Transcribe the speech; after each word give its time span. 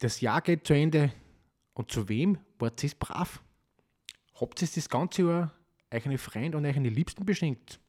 Das 0.00 0.20
Jahr 0.20 0.40
geht 0.42 0.64
zu 0.64 0.74
Ende. 0.74 1.10
Und 1.74 1.90
zu 1.90 2.08
wem 2.08 2.38
wart 2.60 2.82
ihr 2.84 2.90
brav? 2.96 3.42
Habt 4.40 4.62
ihr 4.62 4.68
das 4.72 4.88
ganze 4.88 5.22
Jahr 5.22 5.52
euch 5.92 6.06
eine 6.06 6.18
Freunde 6.18 6.56
und 6.56 6.64
euch 6.64 6.76
eine 6.76 6.88
Liebsten 6.88 7.24
beschenkt? 7.24 7.80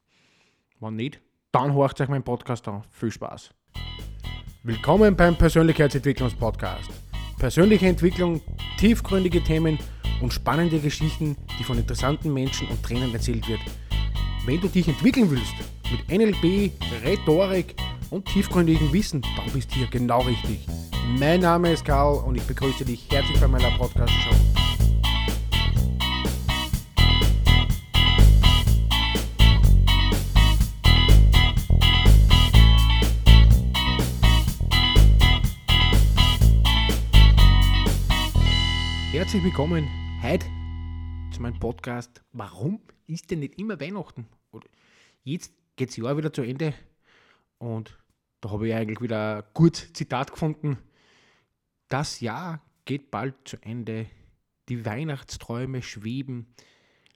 Wenn 0.79 0.95
nicht, 0.95 1.21
dann 1.51 1.75
horcht 1.75 2.01
euch 2.01 2.09
meinen 2.09 2.23
Podcast 2.23 2.67
an. 2.67 2.83
Viel 2.89 3.11
Spaß. 3.11 3.51
Willkommen 4.63 5.15
beim 5.15 5.37
Persönlichkeitsentwicklungspodcast. 5.37 6.89
Persönliche 7.37 7.85
Entwicklung, 7.85 8.41
tiefgründige 8.79 9.43
Themen 9.43 9.77
und 10.19 10.33
spannende 10.33 10.79
Geschichten, 10.79 11.37
die 11.59 11.63
von 11.63 11.77
interessanten 11.77 12.33
Menschen 12.33 12.67
und 12.69 12.81
Trainern 12.81 13.13
erzählt 13.13 13.47
wird. 13.47 13.61
Wenn 14.47 14.59
du 14.59 14.67
dich 14.67 14.87
entwickeln 14.87 15.29
willst, 15.29 15.53
mit 15.91 16.09
NLP, 16.09 16.71
Rhetorik 17.03 17.75
und 18.09 18.25
tiefgründigem 18.25 18.91
Wissen, 18.91 19.21
dann 19.21 19.51
bist 19.53 19.71
du 19.71 19.75
hier 19.75 19.87
genau 19.87 20.21
richtig. 20.21 20.65
Mein 21.19 21.41
Name 21.41 21.71
ist 21.71 21.85
Karl 21.85 22.23
und 22.23 22.35
ich 22.35 22.43
begrüße 22.43 22.85
dich 22.85 23.09
herzlich 23.11 23.39
bei 23.39 23.47
meiner 23.47 23.69
Podcast-Show. 23.77 24.35
Herzlich 39.11 39.43
willkommen 39.43 39.87
heute 40.23 40.45
zu 41.31 41.41
meinem 41.41 41.59
Podcast. 41.59 42.23
Warum 42.31 42.79
ist 43.05 43.29
denn 43.29 43.39
nicht 43.39 43.59
immer 43.59 43.79
Weihnachten? 43.79 44.25
Jetzt 45.23 45.53
geht 45.75 45.89
das 45.89 45.97
Jahr 45.97 46.17
wieder 46.17 46.33
zu 46.33 46.41
Ende 46.41 46.73
und 47.59 47.97
da 48.41 48.49
habe 48.51 48.67
ich 48.67 48.73
eigentlich 48.73 49.01
wieder 49.01 49.37
ein 49.37 49.43
gutes 49.53 49.93
Zitat 49.93 50.31
gefunden 50.31 50.77
das 51.89 52.19
Jahr 52.19 52.61
geht 52.85 53.11
bald 53.11 53.35
zu 53.47 53.57
Ende. 53.61 54.07
Die 54.69 54.85
Weihnachtsträume 54.85 55.81
schweben. 55.81 56.53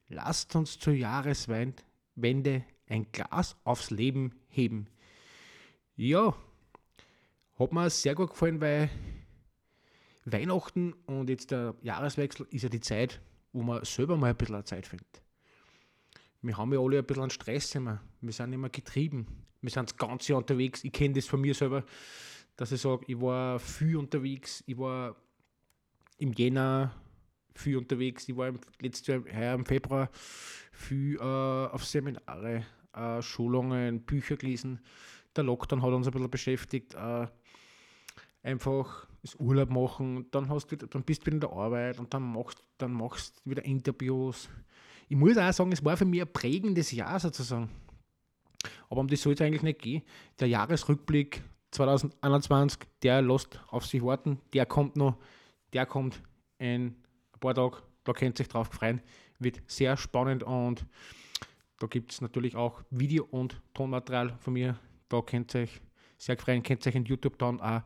Lasst 0.08 0.56
uns 0.56 0.80
zur 0.80 0.94
Jahreswende 0.94 2.66
ein 2.88 3.12
Glas 3.12 3.56
aufs 3.64 3.92
Leben 3.92 4.34
heben. 4.50 4.88
Ja, 5.96 6.36
hat 7.58 7.72
mir 7.72 7.90
sehr 7.90 8.16
gut 8.16 8.32
gefallen, 8.32 8.60
weil 8.60 8.90
Weihnachten 10.26 10.94
und 11.06 11.30
jetzt 11.30 11.52
der 11.52 11.76
Jahreswechsel 11.84 12.48
ist 12.50 12.64
ja 12.64 12.70
die 12.70 12.82
Zeit, 12.82 13.22
wo 13.52 13.62
man 13.62 13.86
selber 13.86 14.18
mal 14.18 14.32
ein 14.32 14.36
bisschen 14.36 14.66
Zeit 14.66 14.88
findet. 14.88 15.23
Wir 16.44 16.58
haben 16.58 16.74
ja 16.74 16.80
alle 16.80 17.00
ein 17.00 17.06
bisschen 17.06 17.30
Stress 17.32 17.74
immer. 17.76 18.02
Wir 18.22 18.34
sind 18.34 18.54
immer 18.54 18.70
getrieben. 18.70 19.26
Wir 19.62 19.72
sind 19.72 19.90
das 19.90 19.98
ganze 19.98 20.34
Jahr 20.34 20.40
unterwegs. 20.40 20.84
Ich 20.84 20.92
kenne 20.92 21.16
das 21.16 21.26
von 21.26 21.42
mir 21.42 21.56
selber 21.56 21.84
dass 22.56 22.72
ich 22.72 22.82
sage, 22.82 23.06
ich 23.08 23.20
war 23.20 23.60
viel 23.60 23.98
unterwegs, 23.98 24.64
ich 24.68 24.78
war 24.78 25.16
im 26.18 26.34
Jänner 26.34 26.94
viel 27.56 27.78
unterwegs, 27.78 28.28
ich 28.28 28.38
war 28.38 28.48
im, 28.48 28.60
letztes 28.80 29.08
Jahr 29.08 29.24
heuer 29.24 29.56
im 29.56 29.66
Februar 29.66 30.10
viel 30.72 31.18
äh, 31.18 31.22
auf 31.22 31.86
Seminare, 31.86 32.66
äh, 32.94 33.22
Schulungen, 33.22 34.02
Bücher 34.02 34.38
gelesen. 34.38 34.80
Der 35.36 35.44
Lockdown 35.44 35.82
hat 35.82 35.94
uns 35.94 36.08
ein 36.08 36.14
bisschen 36.14 36.30
beschäftigt. 36.30 36.94
Äh, 36.96 37.28
einfach 38.44 39.08
das 39.22 39.36
Urlaub 39.36 39.70
machen, 39.70 40.30
dann, 40.32 40.50
hast 40.50 40.72
du, 40.72 40.76
dann 40.76 41.04
bist 41.04 41.22
du 41.22 41.28
wieder 41.28 41.36
in 41.36 41.40
der 41.42 41.52
Arbeit 41.52 42.00
und 42.00 42.14
dann 42.14 42.24
machst, 42.24 42.64
dann 42.78 42.92
machst 42.92 43.42
du 43.46 43.52
wieder 43.52 43.66
Interviews. 43.66 44.50
Ich 45.10 45.18
muss 45.18 45.38
auch 45.38 45.52
sagen, 45.52 45.72
es 45.72 45.84
war 45.84 45.98
für 45.98 46.06
mich 46.06 46.22
ein 46.22 46.32
prägendes 46.32 46.92
Jahr 46.92 47.20
sozusagen. 47.20 47.70
Aber 48.90 49.02
um 49.02 49.08
das 49.08 49.22
soll 49.22 49.34
es 49.34 49.42
eigentlich 49.42 49.64
nicht 49.64 49.80
gehen. 49.80 50.04
Der 50.40 50.48
Jahresrückblick 50.48 51.44
2021, 51.72 52.80
der 53.02 53.22
lässt 53.22 53.60
auf 53.68 53.86
sich 53.86 54.04
warten, 54.04 54.40
der 54.54 54.66
kommt 54.66 54.96
noch, 54.96 55.18
der 55.74 55.86
kommt 55.86 56.22
in 56.60 56.86
ein 56.86 56.96
paar 57.40 57.56
Tagen, 57.56 57.78
da 58.04 58.14
könnt 58.14 58.40
ihr 58.40 58.44
sich 58.44 58.48
drauf 58.48 58.68
freuen, 58.68 59.02
wird 59.40 59.62
sehr 59.68 59.98
spannend 59.98 60.44
und 60.44 60.86
da 61.80 61.88
gibt 61.88 62.12
es 62.12 62.22
natürlich 62.22 62.56
auch 62.56 62.84
Video- 62.92 63.28
und 63.32 63.60
Tonmaterial 63.74 64.38
von 64.40 64.54
mir, 64.54 64.78
da 65.10 65.22
könnt 65.22 65.54
ihr 65.56 65.62
euch 65.62 65.82
sehr 66.18 66.38
freuen, 66.38 66.64
könnt 66.64 66.86
ihr 66.86 66.90
euch 66.90 66.96
in 66.96 67.06
YouTube 67.06 67.38
dann 67.40 67.60
auch 67.60 67.82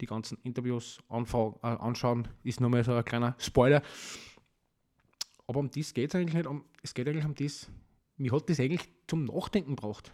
die 0.00 0.06
ganzen 0.06 0.38
Interviews 0.42 1.00
äh, 1.10 1.66
anschauen, 1.66 2.28
ist 2.42 2.60
nur 2.60 2.70
mal 2.70 2.82
so 2.84 2.94
ein 2.94 3.04
kleiner 3.04 3.34
Spoiler. 3.38 3.82
Aber 5.46 5.60
um 5.60 5.70
das 5.70 5.92
geht 5.94 6.10
es 6.10 6.14
eigentlich 6.14 6.34
nicht, 6.34 6.46
um, 6.46 6.64
es 6.82 6.94
geht 6.94 7.08
eigentlich 7.08 7.24
um 7.24 7.34
das, 7.34 7.68
mir 8.16 8.32
hat 8.32 8.48
das 8.48 8.60
eigentlich 8.60 8.88
zum 9.06 9.24
Nachdenken 9.24 9.76
gebracht, 9.76 10.12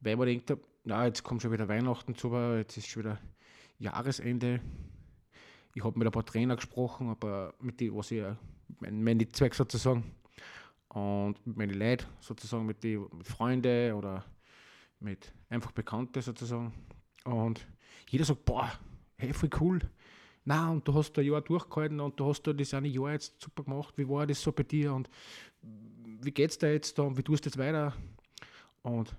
weil 0.00 0.16
man 0.16 0.26
denkt, 0.26 0.52
na, 0.84 1.06
jetzt 1.06 1.22
kommt 1.22 1.42
schon 1.42 1.52
wieder 1.52 1.68
Weihnachten 1.68 2.14
zu, 2.14 2.34
jetzt 2.56 2.76
ist 2.76 2.88
schon 2.88 3.04
wieder 3.04 3.18
Jahresende. 3.78 4.60
Ich 5.74 5.84
habe 5.84 5.98
mit 5.98 6.08
ein 6.08 6.12
paar 6.12 6.24
Trainer 6.24 6.56
gesprochen, 6.56 7.08
aber 7.08 7.54
mit 7.60 7.78
die, 7.80 7.94
was 7.94 8.10
ich, 8.10 8.24
mein, 8.80 9.02
mein 9.02 9.18
Netzwerk 9.18 9.54
sozusagen 9.54 10.04
und 10.88 11.46
mit 11.46 11.56
meinen 11.56 11.78
Leuten 11.78 12.06
sozusagen, 12.20 12.66
mit 12.66 12.82
den 12.82 13.06
mit 13.12 13.26
Freunden 13.26 13.92
oder 13.92 14.24
mit 15.00 15.32
einfach 15.48 15.72
Bekannten 15.72 16.22
sozusagen. 16.22 16.72
Und 17.24 17.66
jeder 18.08 18.24
sagt, 18.24 18.44
boah, 18.44 18.72
hey, 19.16 19.32
voll 19.32 19.50
cool. 19.60 19.78
Na, 20.48 20.70
und 20.70 20.88
du 20.88 20.94
hast 20.94 21.18
ein 21.18 21.26
Jahr 21.26 21.42
durchgehalten 21.42 22.00
und 22.00 22.18
du 22.18 22.24
hast 22.24 22.40
da 22.44 22.54
das 22.54 22.72
eine 22.72 22.88
Jahr 22.88 23.12
jetzt 23.12 23.38
super 23.38 23.64
gemacht. 23.64 23.92
Wie 23.98 24.08
war 24.08 24.26
das 24.26 24.40
so 24.40 24.50
bei 24.50 24.62
dir 24.62 24.94
und 24.94 25.10
wie 25.60 26.30
geht's 26.30 26.56
dir 26.56 26.72
jetzt 26.72 26.98
da 26.98 27.02
und 27.02 27.18
wie 27.18 27.22
tust 27.22 27.44
du 27.44 27.50
jetzt 27.50 27.58
weiter? 27.58 27.92
Und 28.80 29.14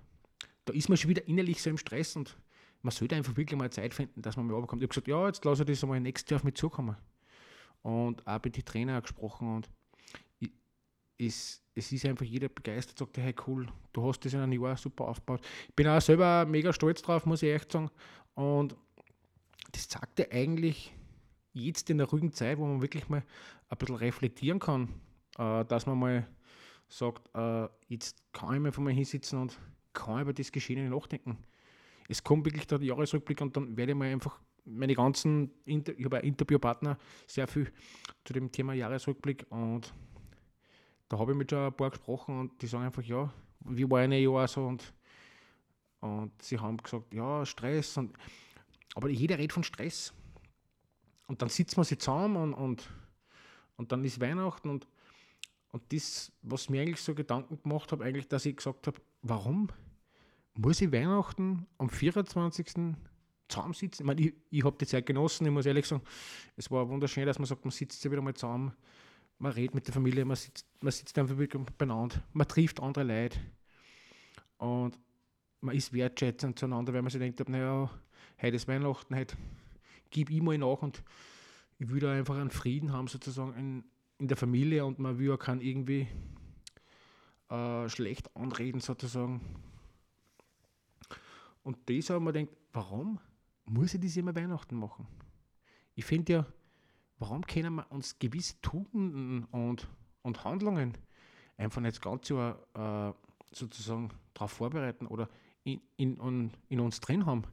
da 0.65 0.73
ist 0.73 0.89
man 0.89 0.97
schon 0.97 1.11
wieder 1.11 1.27
innerlich 1.27 1.61
so 1.61 1.69
im 1.69 1.77
Stress 1.77 2.15
und 2.15 2.35
man 2.81 2.89
sollte 2.89 3.15
einfach 3.15 3.37
wirklich 3.37 3.59
mal 3.59 3.69
Zeit 3.69 3.93
finden, 3.93 4.23
dass 4.23 4.37
man 4.37 4.47
mal 4.47 4.53
runterkommt. 4.55 4.81
Ich 4.81 4.87
habe 4.87 4.89
gesagt, 4.89 5.07
ja, 5.07 5.27
jetzt 5.27 5.45
lasse 5.45 5.61
ich 5.61 5.67
das 5.67 5.83
einmal 5.83 5.99
nächstes 5.99 6.31
Jahr 6.31 6.39
auf 6.39 6.43
mich 6.43 6.55
zukommen. 6.55 6.97
Und 7.83 8.25
auch 8.25 8.43
mit 8.43 8.57
den 8.57 8.65
Trainer 8.65 8.99
gesprochen 8.99 9.55
und 9.55 9.69
es, 11.19 11.61
es 11.75 11.91
ist 11.91 12.05
einfach 12.07 12.25
jeder 12.25 12.49
begeistert, 12.49 12.97
sagt, 12.97 13.19
hey 13.19 13.35
cool, 13.45 13.67
du 13.93 14.03
hast 14.03 14.21
das 14.21 14.33
in 14.33 14.39
einem 14.39 14.59
Jahr 14.59 14.77
super 14.77 15.07
aufgebaut. 15.07 15.41
Ich 15.67 15.75
bin 15.75 15.87
auch 15.89 16.01
selber 16.01 16.47
mega 16.47 16.73
stolz 16.73 17.03
drauf, 17.03 17.27
muss 17.27 17.43
ich 17.43 17.53
echt 17.53 17.71
sagen. 17.71 17.91
Und 18.33 18.75
das 19.71 19.87
zeigt 19.87 20.17
ja 20.17 20.25
eigentlich 20.31 20.91
jetzt 21.53 21.89
in 21.89 21.97
der 21.97 22.07
ruhigen 22.07 22.31
Zeit, 22.31 22.57
wo 22.57 22.65
man 22.65 22.81
wirklich 22.81 23.09
mal 23.09 23.23
ein 23.69 23.77
bisschen 23.77 23.95
reflektieren 23.95 24.59
kann, 24.59 24.89
äh, 25.37 25.65
dass 25.65 25.85
man 25.85 25.99
mal 25.99 26.27
sagt, 26.87 27.29
äh, 27.35 27.67
jetzt 27.87 28.17
kann 28.33 28.55
ich 28.55 28.61
mal 28.61 28.71
von 28.71 28.83
mir 28.83 28.91
hinsitzen 28.91 29.39
und 29.39 29.59
kann 29.93 30.21
über 30.21 30.33
das 30.33 30.51
Geschehene 30.51 30.89
nachdenken. 30.89 31.37
Es 32.07 32.23
kommt 32.23 32.45
wirklich 32.45 32.65
der 32.67 32.81
Jahresrückblick 32.81 33.41
und 33.41 33.55
dann 33.55 33.77
werde 33.77 33.91
ich 33.91 33.97
mal 33.97 34.11
einfach 34.11 34.39
meine 34.65 34.93
ganzen, 34.95 35.51
Inter 35.65 35.97
ich 35.97 36.05
habe 36.05 36.19
Interviewpartner, 36.19 36.97
sehr 37.27 37.47
viel 37.47 37.71
zu 38.23 38.33
dem 38.33 38.51
Thema 38.51 38.73
Jahresrückblick 38.73 39.45
und 39.49 39.93
da 41.07 41.17
habe 41.17 41.31
ich 41.31 41.37
mit 41.37 41.49
schon 41.49 41.59
ein 41.59 41.73
paar 41.73 41.89
gesprochen 41.89 42.39
und 42.39 42.61
die 42.61 42.67
sagen 42.67 42.85
einfach, 42.85 43.03
ja, 43.03 43.31
wie 43.61 43.89
war 43.89 43.99
ein 43.99 44.11
Jahr 44.11 44.47
so 44.47 44.65
und, 44.65 44.93
und 46.01 46.41
sie 46.41 46.59
haben 46.59 46.77
gesagt, 46.77 47.13
ja, 47.13 47.45
Stress 47.45 47.97
und 47.97 48.15
aber 48.95 49.09
jeder 49.09 49.37
redet 49.37 49.53
von 49.53 49.63
Stress. 49.63 50.13
Und 51.29 51.43
dann 51.43 51.49
sitzt 51.49 51.77
man 51.77 51.83
sich 51.83 51.99
zusammen 51.99 52.37
und, 52.37 52.53
und, 52.55 52.89
und 53.77 53.91
dann 53.91 54.03
ist 54.03 54.19
Weihnachten 54.19 54.67
und, 54.67 54.87
und 55.71 55.83
das, 55.93 56.31
was 56.41 56.69
mir 56.69 56.81
eigentlich 56.81 57.01
so 57.01 57.13
Gedanken 57.13 57.61
gemacht 57.61 57.91
habe, 57.91 58.03
eigentlich, 58.03 58.27
dass 58.27 58.47
ich 58.47 58.57
gesagt 58.57 58.87
habe, 58.87 58.99
warum 59.21 59.69
muss 60.55 60.81
ich 60.81 60.91
Weihnachten 60.91 61.67
am 61.77 61.87
24. 61.87 62.95
zusammensitzen? 63.47 64.03
Ich 64.03 64.07
meine, 64.07 64.21
ich, 64.21 64.33
ich 64.49 64.63
habe 64.63 64.75
die 64.79 64.87
Zeit 64.87 65.05
genossen, 65.05 65.45
ich 65.45 65.51
muss 65.51 65.67
ehrlich 65.67 65.85
sagen, 65.85 66.01
es 66.55 66.71
war 66.71 66.89
wunderschön, 66.89 67.27
dass 67.27 67.37
man 67.37 67.45
sagt, 67.45 67.63
man 67.63 67.71
sitzt 67.71 68.01
sich 68.01 68.11
wieder 68.11 68.23
mal 68.23 68.33
zusammen, 68.33 68.73
man 69.37 69.51
redet 69.51 69.75
mit 69.75 69.85
der 69.85 69.93
Familie, 69.93 70.25
man 70.25 70.35
sitzt, 70.35 70.65
man 70.81 70.91
sitzt 70.91 71.15
einfach 71.19 71.37
wirklich 71.37 71.63
beieinander, 71.77 72.23
man 72.33 72.47
trifft 72.47 72.79
andere 72.79 73.03
Leute 73.03 73.39
und 74.57 74.97
man 75.61 75.75
ist 75.75 75.93
wertschätzend 75.93 76.57
zueinander, 76.57 76.91
weil 76.91 77.03
man 77.03 77.11
sich 77.11 77.19
denkt, 77.19 77.47
naja, 77.47 77.87
heute 78.41 78.55
ist 78.55 78.67
Weihnachten, 78.67 79.15
heute 79.15 79.37
gebe 80.09 80.33
ich 80.33 80.41
mal 80.41 80.57
nach 80.57 80.81
und 80.81 81.03
ich 81.77 81.89
will 81.89 81.99
da 81.99 82.11
einfach 82.11 82.35
einen 82.35 82.51
Frieden 82.51 82.91
haben, 82.91 83.07
sozusagen 83.07 83.53
in, 83.53 83.83
in 84.17 84.27
der 84.27 84.37
Familie 84.37 84.85
und 84.85 84.99
man 84.99 85.17
will 85.17 85.31
auch 85.31 85.39
keinen 85.39 85.61
irgendwie 85.61 86.07
äh, 87.49 87.89
schlecht 87.89 88.35
anreden, 88.35 88.81
sozusagen. 88.81 89.41
Und 91.63 91.77
das 91.89 92.09
habe 92.09 92.19
ich 92.19 92.25
mir 92.25 92.33
gedacht, 92.33 92.57
warum 92.73 93.19
muss 93.65 93.93
ich 93.93 94.01
das 94.01 94.17
immer 94.17 94.35
Weihnachten 94.35 94.75
machen? 94.75 95.07
Ich 95.95 96.05
finde 96.05 96.33
ja, 96.33 96.45
warum 97.19 97.45
können 97.45 97.75
wir 97.75 97.91
uns 97.91 98.17
gewisse 98.19 98.59
Tugenden 98.61 99.45
und, 99.45 99.87
und 100.21 100.43
Handlungen 100.43 100.97
einfach 101.57 101.81
nicht 101.81 102.01
ganze 102.01 102.35
Jahr 102.35 103.09
äh, 103.09 103.13
sozusagen 103.51 104.09
darauf 104.33 104.51
vorbereiten 104.51 105.07
oder 105.07 105.29
in, 105.63 105.81
in, 105.97 106.51
in, 106.69 106.79
uns 106.79 106.99
drin 106.99 107.25
haben? 107.25 107.43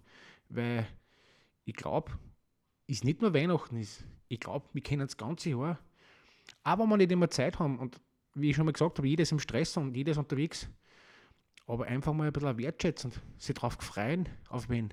Weil 0.48 0.86
ich 1.64 1.74
glaube, 1.74 2.12
ist 2.86 3.04
nicht 3.04 3.20
nur 3.20 3.34
Weihnachten 3.34 3.76
ist. 3.76 4.04
Ich 4.28 4.40
glaube, 4.40 4.68
wir 4.72 4.82
kennen 4.82 5.06
das 5.06 5.16
ganze 5.16 5.50
Jahr. 5.50 5.78
Aber 6.62 6.84
wenn 6.84 6.90
wir 6.90 6.96
nicht 6.98 7.12
immer 7.12 7.30
Zeit 7.30 7.58
haben 7.58 7.78
und 7.78 8.00
wie 8.34 8.50
ich 8.50 8.56
schon 8.56 8.66
mal 8.66 8.72
gesagt 8.72 8.98
habe, 8.98 9.08
jeder 9.08 9.22
ist 9.22 9.32
im 9.32 9.38
Stress 9.38 9.76
und 9.76 9.96
jeder 9.96 10.12
ist 10.12 10.18
unterwegs, 10.18 10.68
aber 11.66 11.86
einfach 11.86 12.12
mal 12.12 12.26
ein 12.26 12.32
bisschen 12.32 12.58
wertschätzend, 12.58 13.20
sich 13.38 13.54
darauf 13.54 13.74
freuen, 13.74 14.28
auf 14.48 14.68
wen. 14.68 14.92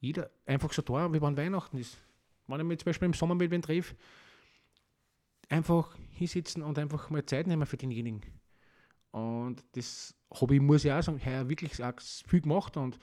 Jeder 0.00 0.30
einfach 0.46 0.72
so 0.72 0.82
da, 0.82 1.12
wie 1.12 1.20
wann 1.20 1.36
Weihnachten 1.36 1.78
ist. 1.78 1.98
wenn 2.46 2.60
ich 2.60 2.66
mich 2.66 2.78
zum 2.78 2.86
Beispiel 2.86 3.06
im 3.06 3.14
Sommer 3.14 3.34
mit 3.34 3.50
wem 3.50 3.62
treffe, 3.62 3.96
einfach 5.48 5.96
hinsitzen 6.10 6.62
und 6.62 6.78
einfach 6.78 7.10
mal 7.10 7.24
Zeit 7.24 7.46
nehmen 7.46 7.66
für 7.66 7.76
denjenigen. 7.76 8.22
Und 9.10 9.62
das 9.72 10.14
habe 10.32 10.54
ich, 10.54 10.60
muss 10.60 10.84
ich 10.84 10.92
auch 10.92 11.02
sagen, 11.02 11.24
heuer 11.24 11.48
wirklich 11.48 11.82
auch 11.82 12.00
viel 12.26 12.40
gemacht 12.40 12.76
und 12.76 12.98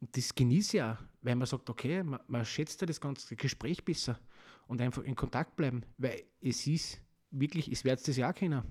das 0.00 0.34
genieße 0.34 0.76
ich 0.76 0.82
auch, 0.82 0.96
weil 1.22 1.34
man 1.36 1.46
sagt, 1.46 1.68
okay, 1.68 2.02
man, 2.02 2.20
man 2.28 2.44
schätzt 2.44 2.80
ja 2.80 2.86
das 2.86 3.00
ganze 3.00 3.34
Gespräch 3.36 3.84
besser 3.84 4.18
und 4.66 4.80
einfach 4.80 5.02
in 5.02 5.16
Kontakt 5.16 5.56
bleiben, 5.56 5.82
weil 5.96 6.22
es 6.40 6.66
ist 6.66 7.00
wirklich, 7.30 7.70
es 7.70 7.84
wird 7.84 8.06
das 8.06 8.16
ja 8.16 8.30
auch 8.30 8.34
kennen. 8.34 8.62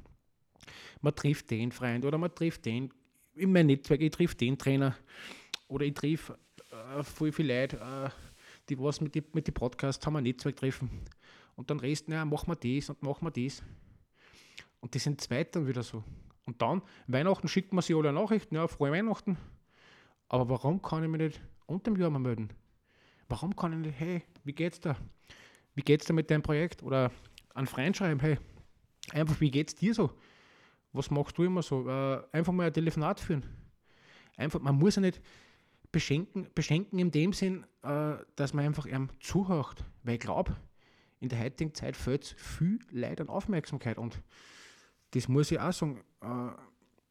Man 1.01 1.15
trifft 1.15 1.51
den 1.51 1.71
Freund 1.71 2.05
oder 2.05 2.17
man 2.17 2.33
trifft 2.33 2.65
den 2.65 2.93
in 3.35 3.51
meinem 3.51 3.67
Netzwerk, 3.67 4.01
ich 4.01 4.11
treffe 4.11 4.35
den 4.35 4.57
Trainer 4.57 4.95
oder 5.67 5.85
ich 5.85 5.93
treffe 5.93 6.39
äh, 6.71 7.03
voll 7.03 7.31
viele 7.31 7.61
Leute, 7.61 7.77
äh, 7.77 8.09
die 8.69 8.79
was 8.79 9.01
mit 9.01 9.13
den 9.15 9.25
mit 9.33 9.47
die 9.47 9.51
Podcasts 9.51 10.05
haben, 10.05 10.15
ein 10.15 10.23
Netzwerk 10.23 10.55
treffen. 10.55 10.89
Und 11.55 11.69
dann 11.69 11.79
reden, 11.79 12.11
ja, 12.11 12.23
machen 12.23 12.49
wir 12.49 12.55
das 12.55 12.89
und 12.89 13.01
machen 13.01 13.25
wir 13.25 13.31
das. 13.31 13.63
Und 14.79 14.93
die 14.93 14.99
sind 14.99 15.19
zweit 15.21 15.55
dann 15.55 15.67
wieder 15.67 15.83
so. 15.83 16.03
Und 16.45 16.61
dann, 16.61 16.81
Weihnachten 17.07 17.47
schickt 17.47 17.73
man 17.73 17.81
sich 17.81 17.95
alle 17.95 18.13
Nachrichten, 18.13 18.55
ja, 18.55 18.67
frohe 18.67 18.91
Weihnachten. 18.91 19.37
Aber 20.29 20.49
warum 20.49 20.81
kann 20.81 21.03
ich 21.03 21.09
mich 21.09 21.21
nicht 21.21 21.41
unter 21.65 21.91
dem 21.91 21.99
Jahr 21.99 22.09
mal 22.09 22.19
melden? 22.19 22.49
Warum 23.29 23.55
kann 23.55 23.73
ich 23.73 23.79
nicht, 23.79 23.99
hey, 23.99 24.23
wie 24.43 24.53
geht's 24.53 24.79
da? 24.79 24.95
Wie 25.75 25.81
geht's 25.81 26.05
da 26.05 26.13
mit 26.13 26.29
deinem 26.29 26.41
Projekt? 26.41 26.83
Oder 26.83 27.11
an 27.53 27.67
Freund 27.67 27.95
schreiben, 27.95 28.19
hey, 28.19 28.37
einfach, 29.11 29.39
wie 29.39 29.51
geht's 29.51 29.75
dir 29.75 29.93
so? 29.93 30.11
Was 30.93 31.11
machst 31.11 31.37
du 31.37 31.43
immer 31.43 31.61
so? 31.61 31.87
Äh, 31.87 32.23
einfach 32.31 32.53
mal 32.53 32.67
ein 32.67 32.73
Telefonat 32.73 33.19
führen. 33.19 33.43
Einfach, 34.37 34.59
man 34.59 34.75
muss 34.75 34.95
ja 34.95 35.01
nicht 35.01 35.21
beschenken, 35.91 36.47
beschenken 36.55 36.99
in 36.99 37.11
dem 37.11 37.33
Sinn, 37.33 37.65
äh, 37.83 38.15
dass 38.35 38.53
man 38.53 38.65
einfach 38.65 38.85
ihm 38.85 39.09
zuhört. 39.19 39.83
Weil 40.03 40.15
ich 40.15 40.19
glaube, 40.19 40.55
in 41.19 41.29
der 41.29 41.39
heutigen 41.39 41.73
Zeit 41.73 41.95
fällt 41.95 42.23
es 42.23 42.31
viel 42.37 42.79
Leid 42.91 43.21
an 43.21 43.29
Aufmerksamkeit. 43.29 43.97
Und 43.97 44.21
das 45.11 45.27
muss 45.27 45.51
ich 45.51 45.59
auch 45.59 45.73
sagen, 45.73 46.03
äh, 46.21 46.51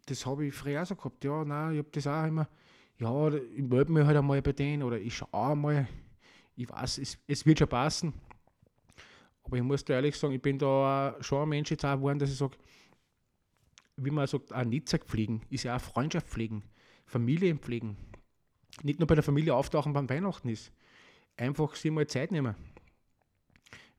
das 0.06 0.24
habe 0.26 0.46
ich 0.46 0.54
früher 0.54 0.82
auch 0.82 0.86
so 0.86 0.96
gehabt. 0.96 1.24
Ja, 1.24 1.44
nein, 1.44 1.72
ich 1.72 1.78
habe 1.78 1.90
das 1.90 2.06
auch 2.06 2.26
immer, 2.26 2.48
ja, 2.98 3.28
ich 3.28 3.62
melde 3.62 3.92
mich 3.92 4.04
halt 4.04 4.16
einmal 4.16 4.40
bei 4.42 4.52
denen 4.52 4.82
oder 4.82 4.98
ich 4.98 5.16
schaue 5.16 5.56
mal. 5.56 5.88
Ich 6.56 6.68
weiß, 6.68 6.98
es, 6.98 7.18
es 7.26 7.44
wird 7.44 7.58
schon 7.58 7.68
passen. 7.68 8.14
Aber 9.44 9.56
ich 9.56 9.62
muss 9.62 9.84
dir 9.84 9.94
ehrlich 9.94 10.16
sagen, 10.16 10.34
ich 10.34 10.42
bin 10.42 10.58
da 10.58 11.16
schon 11.20 11.42
ein 11.42 11.48
Mensch 11.50 11.70
jetzt 11.70 11.84
auch 11.84 11.94
geworden, 11.94 12.18
dass 12.18 12.30
ich 12.30 12.36
sage, 12.36 12.56
wie 13.96 14.10
man 14.10 14.26
sagt, 14.26 14.52
ein 14.52 14.70
Netzwerk 14.70 15.04
pflegen, 15.04 15.42
ist 15.50 15.64
ja 15.64 15.76
auch 15.76 15.80
Freundschaft 15.80 16.28
pflegen, 16.28 16.62
Familie 17.04 17.54
pflegen. 17.56 17.96
Nicht 18.82 18.98
nur 18.98 19.06
bei 19.06 19.14
der 19.14 19.24
Familie 19.24 19.54
auftauchen 19.54 19.92
beim 19.92 20.08
Weihnachten 20.08 20.48
ist. 20.48 20.72
Einfach 21.36 21.74
sich 21.74 21.90
mal 21.90 22.06
Zeit 22.06 22.32
nehmen. 22.32 22.54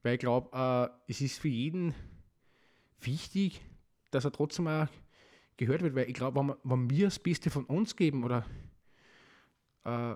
Weil 0.03 0.15
ich 0.15 0.19
glaube, 0.19 0.49
äh, 0.53 1.11
es 1.11 1.21
ist 1.21 1.39
für 1.39 1.47
jeden 1.47 1.93
wichtig, 3.01 3.61
dass 4.11 4.25
er 4.25 4.31
trotzdem 4.31 4.67
auch 4.67 4.87
gehört 5.57 5.81
wird, 5.81 5.95
weil 5.95 6.09
ich 6.09 6.13
glaube, 6.13 6.39
wenn, 6.39 6.55
wenn, 6.63 6.89
wir 6.89 7.05
das 7.05 7.19
Beste 7.19 7.49
von 7.49 7.65
uns 7.65 7.95
geben 7.95 8.23
oder 8.23 8.45
äh, 9.87 10.15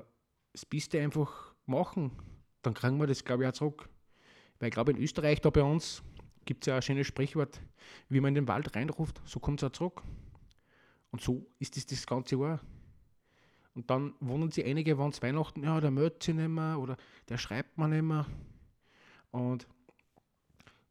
das 0.52 0.66
Beste 0.66 1.00
einfach 1.00 1.56
machen, 1.66 2.12
dann 2.62 2.74
kriegen 2.74 3.00
wir 3.00 3.08
das, 3.08 3.24
glaube 3.24 3.44
ich, 3.44 3.50
auch 3.50 3.54
zurück. 3.54 3.90
Weil 4.60 4.68
ich 4.68 4.74
glaube, 4.74 4.92
in 4.92 4.98
Österreich, 4.98 5.42
da 5.42 5.50
bei 5.50 5.64
uns, 5.64 6.04
gibt 6.46 6.64
es 6.64 6.68
ja 6.68 6.76
ein 6.76 6.82
schönes 6.82 7.08
Sprichwort, 7.08 7.62
wie 8.10 8.20
man 8.20 8.30
in 8.30 8.44
den 8.44 8.48
Wald 8.48 8.76
reinruft, 8.76 9.22
so 9.26 9.40
kommt 9.40 9.62
es 9.62 9.68
auch 9.68 9.72
zurück. 9.72 10.04
Und 11.12 11.22
so 11.22 11.48
ist 11.60 11.78
es 11.78 11.86
das, 11.86 12.00
das 12.00 12.08
ganze 12.08 12.36
Jahr. 12.36 12.60
Und 13.74 13.90
dann 13.90 14.14
wundern 14.20 14.52
sich 14.52 14.66
einige, 14.66 14.98
wenn 14.98 15.10
es 15.10 15.22
Weihnachten, 15.22 15.64
ja, 15.64 15.80
der 15.80 15.92
meldet 15.92 16.22
sich 16.22 16.36
nicht 16.36 16.50
mehr 16.50 16.78
oder 16.78 16.98
der 17.30 17.38
schreibt 17.38 17.78
man 17.78 17.92
nicht 17.92 18.02
mehr. 18.02 18.26
Und 19.32 19.66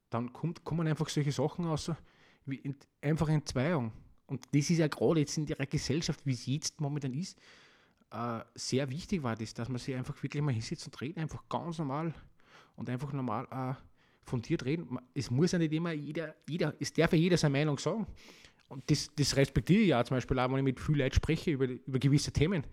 dann 0.08 0.32
kommt, 0.32 0.64
kommen 0.64 0.86
einfach 0.88 1.08
solche 1.08 1.32
Sachen 1.32 1.66
raus, 1.66 1.92
wie 2.46 2.56
in, 2.56 2.74
einfach 3.02 3.28
Entzweiung. 3.28 3.92
Und 4.26 4.46
das 4.52 4.70
ist 4.70 4.78
ja 4.78 4.88
gerade 4.88 5.20
jetzt 5.20 5.36
in 5.36 5.46
der 5.46 5.56
Gesellschaft, 5.66 6.24
wie 6.24 6.32
es 6.32 6.46
jetzt 6.46 6.80
momentan 6.80 7.12
ist, 7.12 7.38
äh, 8.10 8.40
sehr 8.54 8.90
wichtig 8.90 9.22
war 9.22 9.36
das, 9.36 9.54
dass 9.54 9.68
man 9.68 9.78
sich 9.78 9.94
einfach 9.94 10.20
wirklich 10.22 10.42
mal 10.42 10.52
hinsetzt 10.52 10.86
und 10.86 11.00
redet, 11.00 11.18
einfach 11.18 11.48
ganz 11.48 11.78
normal 11.78 12.12
und 12.76 12.90
einfach 12.90 13.12
normal 13.12 13.46
äh, 13.50 13.74
fundiert 14.28 14.64
reden. 14.64 14.98
Es 15.14 15.30
muss 15.30 15.52
ja 15.52 15.58
nicht 15.58 15.72
immer 15.72 15.92
jeder, 15.92 16.34
jeder, 16.48 16.74
es 16.78 16.92
darf 16.92 17.12
ja 17.12 17.18
jeder 17.18 17.36
seine 17.36 17.52
Meinung 17.52 17.78
sagen. 17.78 18.06
Und 18.68 18.88
das, 18.90 19.10
das 19.16 19.36
respektiere 19.36 19.82
ich 19.82 19.88
ja 19.88 20.04
zum 20.04 20.16
Beispiel 20.16 20.38
auch, 20.38 20.50
wenn 20.50 20.58
ich 20.58 20.64
mit 20.64 20.80
vielen 20.80 20.98
Leuten 20.98 21.14
spreche 21.14 21.50
über, 21.50 21.66
über 21.66 21.98
gewisse 21.98 22.32
Themen. 22.32 22.64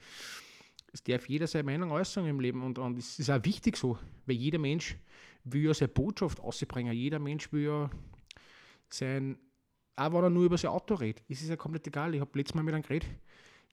Es 0.93 1.03
darf 1.03 1.27
jeder 1.27 1.47
seine 1.47 1.63
Meinung 1.63 1.91
äußern 1.91 2.25
im 2.27 2.39
Leben 2.39 2.63
und, 2.63 2.77
und 2.79 2.97
es 2.97 3.19
ist 3.19 3.29
auch 3.29 3.43
wichtig 3.43 3.77
so, 3.77 3.97
weil 4.25 4.35
jeder 4.35 4.59
Mensch 4.59 4.95
will 5.43 5.65
ja 5.65 5.73
seine 5.73 5.89
Botschaft 5.89 6.39
ausbringen. 6.39 6.93
Jeder 6.93 7.19
Mensch 7.19 7.51
will 7.51 7.63
ja 7.63 7.89
sein, 8.89 9.37
auch 9.95 10.13
wenn 10.13 10.23
er 10.23 10.29
nur 10.29 10.45
über 10.45 10.57
sein 10.57 10.71
Auto 10.71 10.95
redet, 10.95 11.23
ist 11.27 11.41
es 11.41 11.49
ja 11.49 11.55
komplett 11.55 11.87
egal. 11.87 12.13
Ich 12.15 12.21
habe 12.21 12.37
letztes 12.37 12.55
Mal 12.55 12.63
mit 12.63 12.73
einem 12.73 12.83
geredet, 12.83 13.09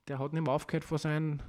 der 0.08 0.18
hat 0.18 0.32
nicht 0.32 0.42
mehr 0.42 0.52
aufgehört 0.52 0.84
vor 0.84 0.98
seinen, 0.98 1.42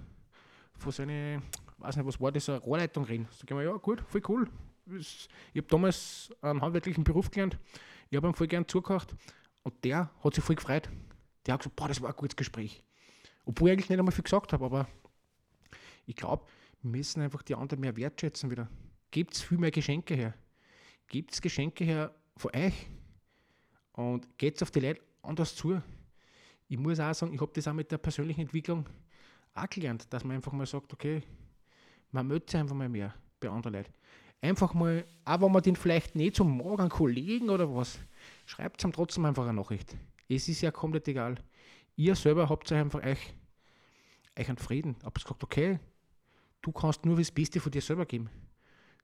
vor 0.78 0.92
seine, 0.92 1.42
weiß 1.78 1.98
nicht, 1.98 2.06
was 2.06 2.20
war 2.20 2.32
das, 2.32 2.50
eine 2.50 2.60
Rohrleitung 2.60 3.04
reden. 3.04 3.28
Sag 3.32 3.50
ich 3.50 3.56
mir, 3.56 3.64
ja 3.64 3.76
gut, 3.78 4.02
voll 4.02 4.22
cool. 4.30 4.50
Ich 4.88 5.30
habe 5.56 5.68
damals 5.68 6.34
einen 6.42 6.62
handwerklichen 6.62 7.04
Beruf 7.04 7.32
gelernt, 7.32 7.58
ich 8.10 8.18
habe 8.18 8.28
ihm 8.28 8.34
voll 8.34 8.48
gern 8.48 8.68
zugehört 8.68 9.16
und 9.64 9.84
der 9.84 10.12
hat 10.24 10.36
sich 10.36 10.44
voll 10.44 10.56
gefreut. 10.56 10.90
Der 11.46 11.54
hat 11.54 11.62
gesagt, 11.62 11.76
boah, 11.76 11.88
das 11.88 12.02
war 12.02 12.10
ein 12.10 12.16
gutes 12.16 12.36
Gespräch. 12.36 12.84
Obwohl 13.46 13.70
ich 13.70 13.74
eigentlich 13.74 13.90
nicht 13.90 14.00
einmal 14.00 14.14
viel 14.14 14.24
gesagt 14.24 14.54
habe, 14.54 14.66
aber 14.66 14.88
ich 16.06 16.16
glaube, 16.16 16.46
wir 16.82 16.92
müssen 16.92 17.22
einfach 17.22 17.42
die 17.42 17.56
anderen 17.56 17.82
mehr 17.82 17.98
wertschätzen 17.98 18.52
wieder. 18.52 18.70
Gebt 19.12 19.36
viel 19.36 19.58
mehr 19.58 19.72
Geschenke 19.72 20.16
her. 20.16 20.34
Gebt 21.08 21.42
Geschenke 21.42 21.84
her 21.84 22.14
von 22.38 22.52
euch 22.56 22.88
und 23.94 24.38
geht 24.38 24.62
auf 24.62 24.72
die 24.72 24.82
Leute 24.82 25.02
anders 25.22 25.56
zu. 25.56 25.82
Ich 26.68 26.78
muss 26.78 27.00
auch 27.00 27.14
sagen, 27.14 27.34
ich 27.34 27.42
habe 27.42 27.52
das 27.54 27.68
auch 27.68 27.74
mit 27.74 27.92
der 27.92 27.98
persönlichen 27.98 28.42
Entwicklung 28.42 28.88
auch 29.54 29.70
gelernt, 29.70 30.12
dass 30.12 30.24
man 30.24 30.36
einfach 30.38 30.52
mal 30.52 30.66
sagt, 30.66 30.92
okay, 30.94 31.22
man 32.12 32.28
möchte 32.28 32.52
sich 32.52 32.60
einfach 32.60 32.76
mal 32.76 32.90
mehr 32.90 33.14
bei 33.40 33.50
anderen 33.50 33.76
Leuten. 33.76 33.94
Einfach 34.42 34.74
mal, 34.74 35.06
auch 35.24 35.42
wenn 35.42 35.52
man 35.52 35.64
den 35.64 35.76
vielleicht 35.76 36.16
nicht 36.16 36.40
mag, 36.40 36.80
einen 36.80 36.90
Kollegen 36.90 37.50
oder 37.50 37.74
was, 37.74 38.00
schreibt 38.46 38.84
ihm 38.84 38.92
trotzdem 38.92 39.26
einfach 39.26 39.44
eine 39.44 39.54
Nachricht. 39.54 39.96
Es 40.28 40.48
ist 40.48 40.62
ja 40.62 40.72
komplett 40.72 41.08
egal. 41.08 41.36
Ihr 41.96 42.16
selber 42.16 42.50
habt 42.50 42.72
euch 42.72 42.78
einfach 42.78 43.04
euch, 43.04 43.34
euch 44.38 44.50
einen 44.50 44.58
Frieden. 44.58 44.96
Habt 45.04 45.24
gesagt, 45.24 45.44
okay, 45.44 45.80
du 46.62 46.72
kannst 46.72 47.06
nur 47.06 47.16
das 47.16 47.32
Beste 47.32 47.60
von 47.60 47.72
dir 47.72 47.82
selber 47.82 48.06
geben. 48.06 48.30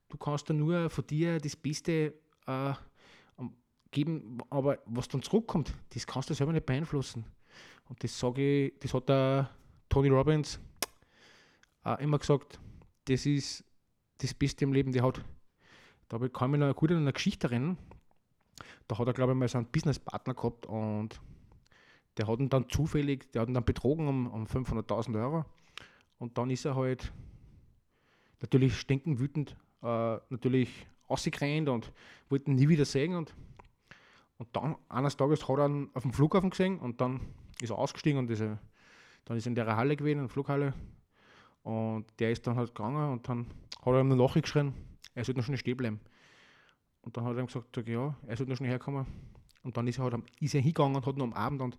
Du 0.10 0.18
kannst 0.18 0.50
da 0.50 0.54
nur 0.54 0.90
von 0.90 1.08
dir 1.08 1.40
das 1.40 1.56
Beste 1.56 2.14
äh, 2.46 2.74
geben, 3.92 4.40
aber 4.50 4.80
was 4.86 5.08
dann 5.08 5.22
zurückkommt, 5.22 5.74
das 5.94 6.06
kannst 6.06 6.30
du 6.30 6.34
selber 6.34 6.54
nicht 6.54 6.66
beeinflussen. 6.66 7.26
Und 7.92 8.02
das 8.02 8.18
sage 8.18 8.68
ich, 8.68 8.80
das 8.80 8.94
hat 8.94 9.10
der 9.10 9.50
Tony 9.90 10.08
Robbins 10.08 10.62
auch 11.84 12.00
immer 12.00 12.20
gesagt, 12.20 12.58
das 13.04 13.26
ist 13.26 13.66
das 14.20 14.34
Beste 14.34 14.64
im 14.64 14.72
Leben, 14.72 14.94
die 14.94 15.02
hat. 15.02 15.22
Da 16.08 16.18
kann 16.30 16.54
ich 16.54 16.58
mich 16.58 16.60
noch 16.62 16.74
gut 16.74 16.92
in 16.92 16.98
einer 16.98 17.12
Geschichte 17.12 17.48
erinnern. 17.48 17.78
Da 18.88 18.98
hat 18.98 19.08
er, 19.08 19.14
glaube 19.14 19.34
ich, 19.34 19.38
mal 19.38 19.50
so 19.50 19.58
einen 19.58 19.68
Businesspartner 19.68 20.34
gehabt 20.34 20.68
und 20.68 21.20
der 22.16 22.28
hat 22.28 22.40
ihn 22.40 22.48
dann 22.48 22.70
zufällig, 22.70 23.30
der 23.34 23.42
hat 23.42 23.50
ihn 23.50 23.56
dann 23.56 23.66
betrogen 23.66 24.08
um, 24.08 24.28
um 24.28 24.46
500.000 24.46 25.22
Euro. 25.22 25.44
Und 26.18 26.38
dann 26.38 26.50
ist 26.50 26.64
er 26.64 26.78
halt 26.78 27.12
natürlich 28.40 28.78
stinkend 28.78 29.58
äh, 29.84 30.18
natürlich 30.30 30.88
ausgerannt 31.10 31.68
und 31.68 31.92
wollte 32.30 32.52
ihn 32.52 32.56
nie 32.56 32.70
wieder 32.70 32.86
sehen. 32.86 33.16
Und, 33.16 33.36
und 34.38 34.48
dann 34.56 34.78
eines 34.88 35.18
Tages 35.18 35.46
hat 35.50 35.58
er 35.58 35.66
ihn 35.66 35.90
auf 35.94 36.04
dem 36.04 36.14
Flughafen 36.14 36.52
gesehen 36.52 36.80
und 36.80 37.02
dann 37.02 37.20
ist 37.62 37.70
er 37.70 37.78
ausgestiegen 37.78 38.20
und 38.20 38.30
ist 38.30 38.42
dann 39.26 39.38
ist 39.38 39.46
er 39.46 39.50
in 39.50 39.56
der 39.56 39.76
Halle 39.76 39.96
gewesen, 39.96 40.20
in 40.20 40.26
der 40.26 40.30
Flughalle. 40.30 40.74
Und 41.64 42.06
der 42.20 42.32
ist 42.32 42.46
dann 42.48 42.56
halt 42.56 42.74
gegangen 42.74 43.12
und 43.12 43.28
dann 43.28 43.46
hat 43.80 43.88
er 43.94 44.00
ihm 44.02 44.12
eine 44.12 44.16
Nachricht 44.16 44.46
geschrieben, 44.46 44.74
er 45.14 45.24
sollte 45.24 45.40
noch 45.40 45.46
schnell 45.46 45.58
stehen 45.58 45.78
bleiben. 45.78 46.00
Und 47.02 47.16
dann 47.16 47.24
hat 47.24 47.36
er 47.36 47.40
ihm 47.40 47.48
gesagt, 47.48 47.76
sag, 47.76 47.88
ja, 47.88 48.16
er 48.26 48.38
sollte 48.38 48.52
noch 48.52 48.58
schnell 48.58 48.70
herkommen. 48.70 49.06
Und 49.64 49.78
dann 49.78 49.88
ist 49.88 50.00
er 50.00 50.06
halt 50.06 50.16
ist 50.40 50.56
er 50.56 50.62
hingegangen 50.62 50.96
und 50.96 51.06
hat 51.06 51.18
noch 51.18 51.26
am 51.26 51.34
Abend 51.34 51.62
und, 51.62 51.78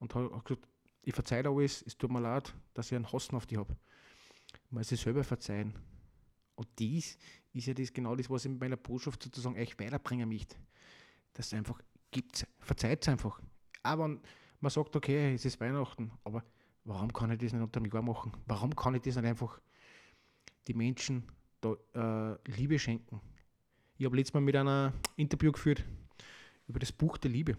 und 0.00 0.14
hat 0.14 0.44
gesagt, 0.44 0.66
ich 1.02 1.14
verzeihe 1.14 1.46
alles, 1.46 1.82
es 1.82 1.96
tut 1.96 2.10
mir 2.10 2.20
leid, 2.20 2.52
dass 2.74 2.90
ich 2.90 2.96
einen 2.96 3.10
Hassen 3.12 3.36
auf 3.36 3.46
dich 3.46 3.58
habe. 3.58 3.76
Man 4.70 4.84
sich 4.84 5.00
selber 5.00 5.24
verzeihen. 5.24 5.74
Und 6.54 6.68
dies 6.78 7.18
ist 7.52 7.66
ja 7.66 7.74
das 7.74 7.92
genau 7.92 8.14
das, 8.16 8.30
was 8.30 8.44
ich 8.44 8.50
mit 8.50 8.60
meiner 8.60 8.76
Botschaft 8.76 9.22
sozusagen 9.22 9.56
euch 9.56 9.78
weiterbringen 9.78 10.28
möchte. 10.28 10.56
Dass 11.34 11.46
es 11.46 11.54
einfach 11.54 11.80
gibt, 12.10 12.46
verzeiht 12.60 13.02
es 13.02 13.08
einfach. 13.08 13.40
Aber 13.82 14.16
man 14.62 14.70
sagt, 14.70 14.94
okay, 14.94 15.34
es 15.34 15.44
ist 15.44 15.60
Weihnachten, 15.60 16.12
aber 16.24 16.44
warum 16.84 17.12
kann 17.12 17.30
ich 17.32 17.38
das 17.38 17.52
nicht 17.52 17.62
unter 17.62 17.80
dem 17.80 17.90
Jahr 17.90 18.02
machen? 18.02 18.32
Warum 18.46 18.74
kann 18.74 18.94
ich 18.94 19.02
das 19.02 19.16
nicht 19.16 19.26
einfach 19.26 19.60
die 20.68 20.74
Menschen 20.74 21.24
da, 21.60 21.74
äh, 21.94 22.50
Liebe 22.50 22.78
schenken? 22.78 23.20
Ich 23.98 24.06
habe 24.06 24.16
letztes 24.16 24.34
Mal 24.34 24.40
mit 24.40 24.56
einer 24.56 24.92
Interview 25.16 25.52
geführt 25.52 25.84
über 26.68 26.78
das 26.78 26.92
Buch 26.92 27.18
der 27.18 27.30
Liebe. 27.30 27.56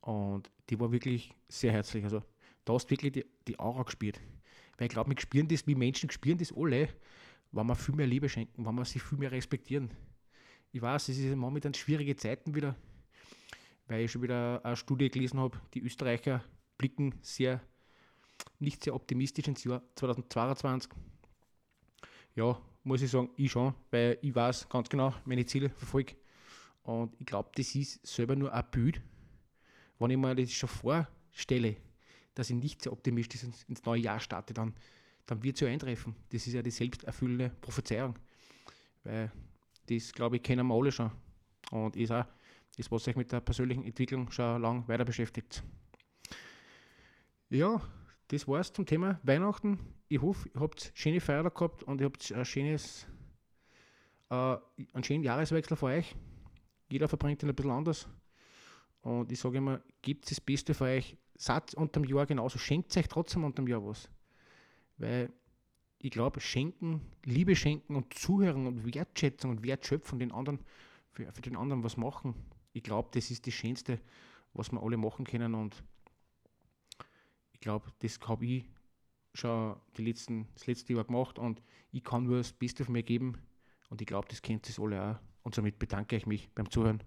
Und 0.00 0.50
die 0.68 0.78
war 0.78 0.92
wirklich 0.92 1.34
sehr 1.48 1.72
herzlich. 1.72 2.04
Also 2.04 2.22
da 2.64 2.74
hast 2.74 2.86
du 2.86 2.90
wirklich 2.90 3.12
die, 3.12 3.26
die 3.48 3.58
Aura 3.58 3.82
gespielt. 3.82 4.20
Weil 4.76 4.86
ich 4.86 4.92
glaube, 4.92 5.10
wir 5.10 5.20
spüren 5.20 5.48
das, 5.48 5.66
wie 5.66 5.74
Menschen 5.74 6.10
spüren 6.10 6.38
das 6.38 6.52
alle, 6.52 6.88
wenn 7.52 7.66
wir 7.66 7.74
viel 7.74 7.94
mehr 7.94 8.06
Liebe 8.06 8.28
schenken, 8.28 8.64
wenn 8.64 8.74
wir 8.74 8.84
sie 8.84 8.98
viel 8.98 9.18
mehr 9.18 9.32
respektieren. 9.32 9.90
Ich 10.72 10.80
weiß, 10.80 11.08
es 11.08 11.18
ist 11.18 11.36
momentan 11.36 11.74
schwierige 11.74 12.16
Zeiten 12.16 12.54
wieder, 12.54 12.76
weil 13.90 14.04
ich 14.04 14.12
schon 14.12 14.22
wieder 14.22 14.64
eine 14.64 14.76
Studie 14.76 15.10
gelesen 15.10 15.40
habe, 15.40 15.58
die 15.74 15.82
Österreicher 15.82 16.44
blicken 16.78 17.12
sehr, 17.22 17.60
nicht 18.60 18.84
sehr 18.84 18.94
optimistisch 18.94 19.48
ins 19.48 19.64
Jahr 19.64 19.82
2022. 19.96 20.92
Ja, 22.36 22.56
muss 22.84 23.02
ich 23.02 23.10
sagen, 23.10 23.30
ich 23.36 23.50
schon, 23.50 23.74
weil 23.90 24.16
ich 24.22 24.32
weiß 24.32 24.68
ganz 24.68 24.88
genau, 24.88 25.12
meine 25.24 25.44
Ziele 25.44 25.70
verfolge. 25.70 26.14
Und 26.84 27.16
ich 27.18 27.26
glaube, 27.26 27.50
das 27.56 27.74
ist 27.74 28.06
selber 28.06 28.36
nur 28.36 28.52
ein 28.52 28.64
Bild, 28.70 29.02
wenn 29.98 30.10
ich 30.10 30.16
mir 30.16 30.36
das 30.36 30.52
schon 30.52 30.68
vorstelle, 30.68 31.76
dass 32.34 32.48
ich 32.48 32.56
nicht 32.56 32.82
sehr 32.82 32.92
optimistisch 32.92 33.42
ins, 33.42 33.84
neue 33.84 34.02
Jahr 34.02 34.20
starte, 34.20 34.54
dann, 34.54 34.72
dann 35.26 35.42
wird 35.42 35.56
es 35.56 35.62
ja 35.62 35.68
eintreffen. 35.68 36.14
Das 36.28 36.46
ist 36.46 36.52
ja 36.52 36.62
die 36.62 36.70
selbsterfüllende 36.70 37.50
Prophezeiung. 37.60 38.14
Weil 39.02 39.32
das, 39.86 40.12
glaube 40.12 40.36
ich, 40.36 40.44
kennen 40.44 40.66
wir 40.68 40.74
alle 40.74 40.92
schon. 40.92 41.10
Und 41.72 41.96
ist 41.96 42.12
auch 42.12 42.24
das, 42.76 42.90
was 42.90 43.04
sich 43.04 43.16
mit 43.16 43.32
der 43.32 43.40
persönlichen 43.40 43.84
Entwicklung 43.84 44.30
schon 44.30 44.60
lange 44.60 44.86
weiter 44.88 45.04
beschäftigt. 45.04 45.62
Ja, 47.48 47.80
das 48.28 48.46
war 48.46 48.60
es 48.60 48.72
zum 48.72 48.86
Thema 48.86 49.18
Weihnachten. 49.24 49.78
Ich 50.08 50.20
hoffe, 50.22 50.48
ihr 50.54 50.60
habt 50.60 50.92
schöne 50.94 51.20
Feier 51.20 51.50
gehabt 51.50 51.82
und 51.82 52.00
ihr 52.00 52.06
habt 52.06 52.30
ein 52.32 52.44
schönes, 52.44 53.06
äh, 54.30 54.56
einen 54.92 55.04
schönen 55.04 55.24
Jahreswechsel 55.24 55.76
für 55.76 55.86
euch. 55.86 56.14
Jeder 56.88 57.08
verbringt 57.08 57.42
ihn 57.42 57.48
ein 57.48 57.54
bisschen 57.54 57.72
anders. 57.72 58.08
Und 59.02 59.32
ich 59.32 59.40
sage 59.40 59.58
immer, 59.58 59.80
gibt 60.02 60.30
das 60.30 60.40
Beste 60.40 60.74
für 60.74 60.84
euch. 60.84 61.16
Seid 61.36 61.74
unterm 61.74 62.04
Jahr 62.04 62.26
genauso. 62.26 62.58
Schenkt 62.58 62.96
euch 62.96 63.08
trotzdem 63.08 63.44
unterm 63.44 63.66
Jahr 63.66 63.84
was. 63.84 64.08
Weil 64.98 65.32
ich 65.98 66.10
glaube, 66.10 66.40
schenken, 66.40 67.00
Liebe 67.24 67.56
schenken 67.56 67.96
und 67.96 68.14
Zuhören 68.14 68.66
und 68.66 68.94
Wertschätzung 68.94 69.50
und 69.50 69.62
Wertschöpfung 69.62 70.18
den 70.18 70.32
anderen, 70.32 70.60
für, 71.12 71.32
für 71.32 71.42
den 71.42 71.56
anderen 71.56 71.82
was 71.82 71.96
machen. 71.96 72.34
Ich 72.72 72.82
glaube, 72.82 73.08
das 73.12 73.30
ist 73.30 73.46
das 73.46 73.54
Schönste, 73.54 74.00
was 74.52 74.70
wir 74.72 74.82
alle 74.82 74.96
machen 74.96 75.24
können. 75.24 75.54
Und 75.54 75.82
ich 77.52 77.60
glaube, 77.60 77.92
das 78.00 78.18
habe 78.26 78.46
ich 78.46 78.64
schon 79.34 79.76
die 79.96 80.04
letzten, 80.04 80.48
das 80.54 80.66
letzte 80.66 80.92
Jahr 80.94 81.04
gemacht 81.04 81.38
und 81.38 81.62
ich 81.92 82.02
kann 82.02 82.24
nur 82.24 82.38
das 82.38 82.52
Beste 82.52 82.84
von 82.84 82.92
mir 82.92 83.02
geben 83.02 83.38
und 83.88 84.00
ich 84.00 84.06
glaube, 84.06 84.28
das 84.28 84.42
kennt 84.42 84.68
es 84.68 84.78
alle 84.78 85.02
auch. 85.02 85.16
Und 85.42 85.54
somit 85.54 85.78
bedanke 85.78 86.16
ich 86.16 86.26
mich 86.26 86.50
beim 86.54 86.70
Zuhören. 86.70 87.02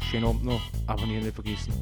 Schönen 0.00 0.24
Abend 0.24 0.44
noch, 0.44 0.60
abonnieren 0.86 1.24
nicht 1.24 1.34
vergessen. 1.34 1.72